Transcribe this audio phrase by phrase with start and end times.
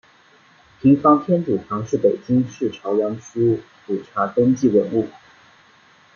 [0.81, 5.07] 平房天主堂是北京市朝阳区普查登记文物。